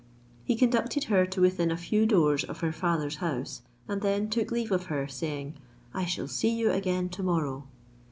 [0.43, 4.49] He conducted her to within a few doors of her father's house, and then took
[4.49, 5.57] leave of her, saying,
[5.93, 7.67] "I shall see you again to morrow."